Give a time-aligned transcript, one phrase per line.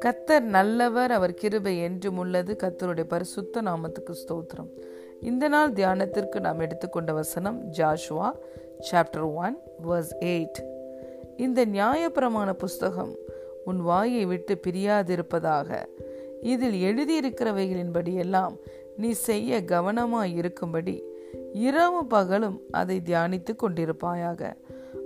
[0.00, 2.56] கத்தர் நல்லவர் அவர் கிருபை என்றும் உள்ளது.
[2.62, 4.68] கத்தருடைய பரிசுத்த நாமத்துக்கு ஸ்தோத்திரம்.
[5.20, 8.32] இந்த நாள் தியானத்திற்கு நாம் எடுத்துக்கொண்ட வசனம் Joshua
[8.90, 9.58] chapter one
[9.88, 10.60] verse eight
[11.36, 13.14] இந்த நியாயப்பிரமாண புஸ்தகம்
[13.64, 15.86] உன் வாயை விட்டு பிரியாதிருப்பதாக.
[16.40, 18.56] இதில் எழுதியிருக்கிறவைகளின்படி எல்லாம்
[18.96, 21.02] நீ செய்ய கவனமாய் இருக்கும்படி
[21.52, 24.56] இரவு பகலும் அதை தியானித்து கொண்டிருப்பாயாக.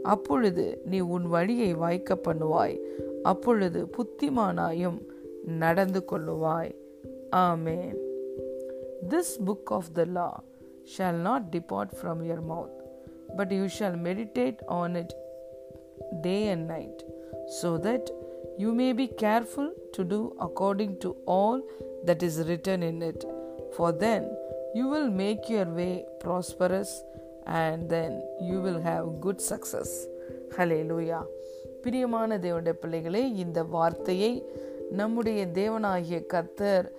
[0.03, 2.75] அப்பொழுது நீ உன் வழியை வாய்க்க பண்ணுவாய்
[3.23, 4.99] அப்பொழுது புத்திமானாயும்
[5.63, 6.73] நடந்து கொள்ளுவாய்
[7.43, 7.95] ஆமேன்
[9.09, 10.29] this book of the law
[10.93, 12.75] shall not depart from your mouth
[13.37, 15.13] but you shall meditate on it
[16.21, 17.01] day and night
[17.59, 18.09] so that
[18.57, 21.61] you may be careful to do according to all
[22.05, 23.25] that is written in it
[23.75, 24.27] for then
[24.73, 25.89] you will make your way
[26.23, 26.95] prosperous
[27.44, 30.08] and then you will have good success
[30.82, 31.22] hallelujah
[31.82, 34.46] பிரியமான தேவனுடைய பிள்ளைகளே இந்த வார்த்தையை
[34.90, 36.90] நம்முடைய தேவனாகிய கத்தர்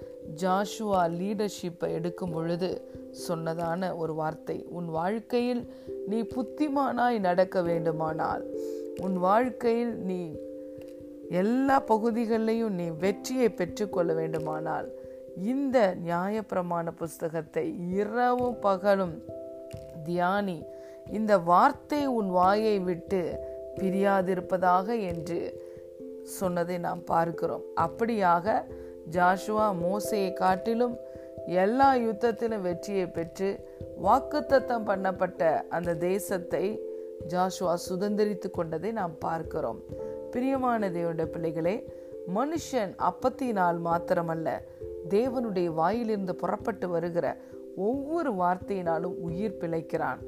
[0.42, 2.82] Joshua லீடர்ஷிப்பை எடுக்கும் பொழுது
[3.28, 4.66] சொன்னதான ஒரு வார்த்தை.
[4.70, 5.74] உன் வாழ்க்கையில்
[6.08, 8.46] நீ புத்திமானாய் நடக்க வேண்டுமானால்
[9.02, 10.36] உன் வாழ்க்கையில் நீ
[11.30, 14.92] எல்லா பகுதிகளிலையும் நீ வெற்றியை பெற்றுக்கொள்ள வேண்டுமானால்
[15.44, 19.22] இந்த நியாயப்பிரமாண புஸ்தகத்தை இரவும் பகலும்
[20.08, 20.58] தியானி
[21.18, 23.22] இந்த வார்த்தை உன் வாயை விட்டு
[23.78, 25.40] பிரியாதிருப்பதாக என்று
[26.38, 27.64] சொன்னதை நாம் பார்க்கிறோம்.
[27.82, 28.46] அப்படியாக
[29.16, 30.96] ஜாஷுவா மோசையை காட்டிலும்
[31.64, 33.50] எல்லா யுத்தத்திலும் வெற்றியை பெற்று
[34.04, 36.64] வாக்குத்தத்தம் பண்ணப்பட்ட அந்த தேசத்தை
[37.34, 39.82] ஜாஷுவா சுதந்திரித்து கொண்டதை நாம் பார்க்கிறோம்.
[40.32, 41.76] பிரியமான தேவனுடைய பிள்ளைகளே
[42.36, 44.50] மனுஷன் அப்பத்தினால் மாத்திரமல்ல
[45.10, 47.28] தேவனுடைய வாயிலிருந்து புறப்பட்டு வருகிற
[47.76, 50.20] ஒவ்வொரு வார்த்தையினாலும் உயிர் பிழைக்கிறான்.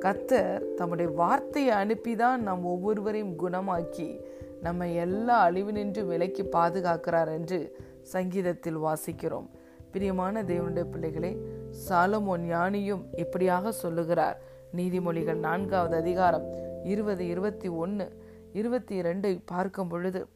[0.00, 4.20] கத்தர் தம்முடைய வார்த்தையை அனுப்பிதான் நம் ஒவ்வொருவரையும் குணமாக்கி
[4.62, 9.46] நம்ம எல்லா அழிவு நின்று விலைக்கு பாதுகாக்கிறார் என்று சங்கீதத்தில் வாசிக்கிறோம்.
[9.92, 11.42] பிரியமான தேவனுடைய பிள்ளைகளே
[11.88, 14.40] சாலமோன் ஞானியும் இப்படியாக சொல்லுகிறார்.
[14.76, 20.26] நீதிமொழிகள் நான்காவது அதிகாரம் இருபது இருபத்தி ஒன்று இருபத்தி இரண்டை பார்க்கும் பொழுது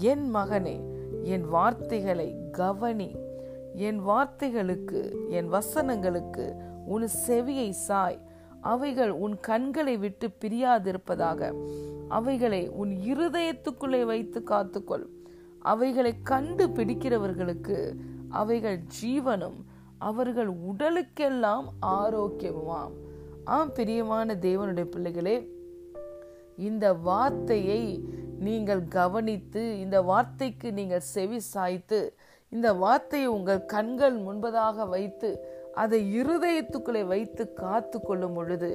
[0.00, 0.80] என் மகனே
[1.22, 3.16] என் வார்த்தைகளை கவனி
[3.74, 6.54] என் வார்த்தைகளுக்கு என் வசனங்களுக்கு
[6.86, 8.18] உன் செவியை சாய்.
[8.60, 11.52] அவைகள் உன் கண்களை விட்டு பிரியாதிருப்பதாக.
[12.08, 15.06] அவைகளை உன் இருதயத்துக்குள்ளே வைத்து காத்துக்கொள்.
[15.58, 17.96] அவைகளை கண்டு பிடிக்கிறவர்களுக்கு
[18.28, 19.64] அவைகள் ஜீவனும்
[19.98, 22.92] அவர்கள் உடலுக்கெல்லாம் ஆரோக்கியமாம்
[23.44, 25.60] ஆம் பிரியமான தேவனுடைய பிள்ளைகளே
[26.56, 28.08] இந்த வார்த்தையை
[28.38, 32.16] நீங்கள் கவனித்து இந்த வார்த்தைக்கு நீங்கள் செவி சாய்த்து
[32.52, 35.28] இந்த வார்த்தையை உங்கள் கண்கள் முன்பதாக வைத்து
[35.74, 38.70] அதை இருதயத்துக்குள்ளே வைத்து காத்து கொள்ளும் பொழுது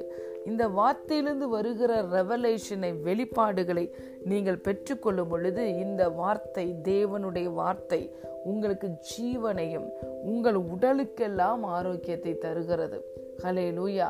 [0.46, 3.84] இந்த வார்த்தையிலிருந்து வருகிற ரெவலேஷனை வெளிப்பாடுகளை
[4.24, 8.00] நீங்கள் பெற்றுக்கொள்ளும் பொழுது இந்த வார்த்தை தேவனுடைய வார்த்தை
[8.44, 9.88] உங்களுக்கு ஜீவனையும்
[10.22, 12.98] உங்கள் உடலுக்கெல்லாம் ஆரோக்கியத்தை தருகிறது.
[13.42, 14.08] ஹலே லூயா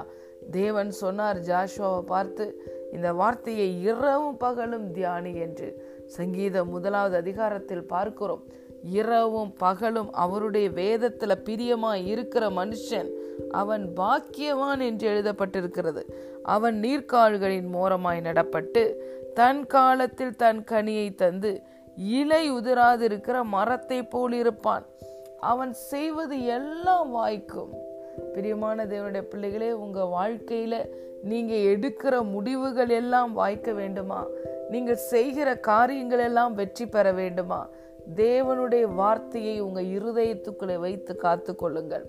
[0.50, 2.46] தேவன் சொன்னார் ஜாஷுவாவை பார்த்து
[2.92, 5.68] இந்த வார்த்தையை இரவும் பகலும் தியானி என்று
[6.06, 8.46] சங்கீதம் முதலாவது அதிகாரத்தில் பார்க்கிறோம்.
[8.82, 13.10] இரவும் பகலும் அவருடைய வேதத்துல பிரியமா இருக்கிற மனுஷன்
[13.50, 16.02] அவன் பாக்கியவான் என்று எழுதப்பட்டிருக்கிறது.
[16.42, 18.94] அவன் நீர்க்கால்களின் மோரமாய் நடப்பட்டு
[19.34, 21.62] தன் காலத்தில் தன் கனியை தந்து
[21.96, 24.86] இலை உதிராதிருக்கிற மரத்தை போல் இருப்பான்.
[25.40, 27.72] அவன் செய்வது எல்லாம் வாய்க்கும்.
[28.34, 30.86] பிரியமான தேவனுடைய பிள்ளைகளே உங்க வாழ்க்கையில
[31.22, 34.26] நீங்க எடுக்கிற முடிவுகள் எல்லாம் வாய்க்க வேண்டுமா?
[34.70, 37.68] நீங்கள் செய்கிற காரியங்கள் எல்லாம் வெற்றி பெற வேண்டுமா?
[38.16, 42.06] தேவனுடைய வார்த்தையை உங்க இருதயத்துக்குள்ளே வைத்து காத்து கொள்ளுங்கள்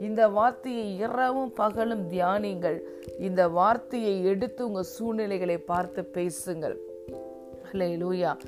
[0.00, 2.78] இந்த வார்த்தையை இரவும் பகலும் தியானிங்கள்.
[3.18, 6.78] இந்த வார்த்தையை எடுத்து உங்க சூழ்நிலைகளை பார்த்து பேசுங்கள்.
[7.72, 8.38] ஹலே லூயா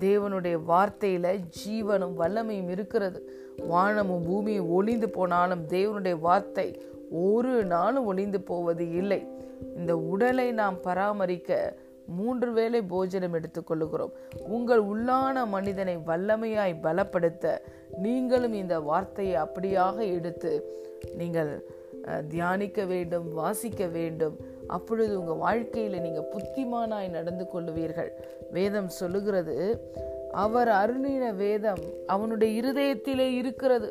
[0.00, 3.32] தேவனுடைய வார்த்தையில ஜீவனும் வல்லமையும் இருக்கிறது.
[3.58, 9.26] வானமும் பூமியும் ஒளிந்து போனாலும் தேவனுடைய வார்த்தை ஒரு நாளும் ஒளிந்து போவது இல்லை.
[9.76, 11.76] இந்த உடலை நாம் பராமரிக்க
[12.18, 14.14] மூன்று வேளை போஜனம் எடுத்துக்கொள்ளுகிறோம்
[14.56, 17.54] உங்கள் உள்ளான மனிதனை வல்லமையாய் பலப்படுத்த
[18.04, 20.52] நீங்களும் இந்த வார்த்தையை அப்படியாக எடுத்து
[21.20, 21.52] நீங்கள்
[22.28, 24.36] தியானிக்க வேண்டும் வாசிக்க வேண்டும்.
[24.76, 28.10] அப்பொழுது உங்கள் வாழ்க்கையில் நீங்கள் புத்திமானாய் நடந்து கொள்ளுவீர்கள்.
[28.56, 29.56] வேதம் சொல்லுகிறது
[30.44, 31.82] அவர் அருளின வேதம்
[32.14, 33.90] அவனுடைய இருதயத்திலே இருக்கிறது.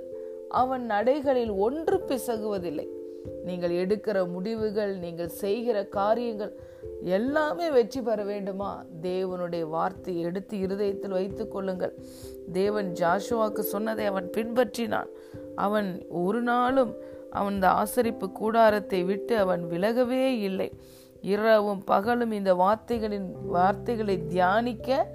[0.62, 2.88] அவன் நடைகளில் ஒன்று பிசகுவதில்லை.
[3.45, 6.53] நீங்கள் எடுக்கிற முடிவுகள் நீங்கள் செய்கிற காரியங்கள்
[7.03, 8.71] எல்லாமே வெற்றி பெற வேண்டுமா?
[9.01, 11.93] தேவனுடைய வார்த்தை எடுத்து இருதயத்தில் வைத்துக் கொள்ளுங்கள்.
[12.51, 15.11] தேவன் ஜாஷுவாக்கு சொன்னதை அவன் பின்பற்றினான்.
[15.55, 16.93] அவன் ஒரு நாளும்
[17.29, 20.69] அவன் இந்த ஆசரிப்பு கூடாரத்தை விட்டு அவன் விலகவே இல்லை.
[21.21, 25.07] இரவும் பகலும் இந்த வார்த்தைகளின் வார்த்தைகளை தியானிக்க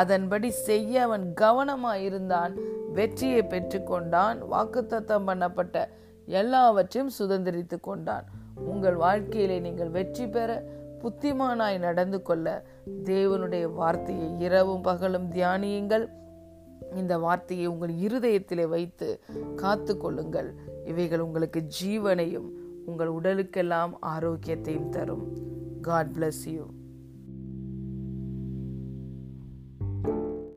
[0.00, 2.52] அதன்படி செய்ய அவன் கவனமாயிருந்தான்.
[2.92, 4.38] வெற்றியை பெற்றுக்கொண்டான்.
[4.52, 5.88] வாக்குத்தத்தம் பண்ணப்பட்ட
[6.26, 8.24] எல்லாவற்றையும் சுதந்திரித்து கொண்டான்.
[8.64, 10.64] உங்கள் வாழ்க்கையிலே நீங்கள் வெற்றி பெற
[11.02, 12.64] புத்திமானாய் நடந்து கொள்ள
[13.04, 16.08] தேவனுடைய வார்த்தையை இரவும் பகலும் தியானியுங்கள்.
[16.94, 19.20] இந்த வார்த்தையை உங்கள் இருதயத்திலே வைத்து
[19.56, 20.54] காத்து கொள்ளுங்கள்.
[20.84, 22.48] இவைகள் உங்களுக்கு ஜீவனையும்
[22.84, 25.26] உங்கள் உடலுக்கெல்லாம் ஆரோக்கியத்தையும் தரும்.
[25.82, 26.66] God bless you